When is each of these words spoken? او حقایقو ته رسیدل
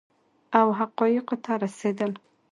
او 0.59 0.67
حقایقو 0.79 1.35
ته 1.43 1.51
رسیدل 1.63 2.11